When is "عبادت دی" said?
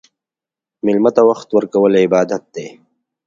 2.05-2.67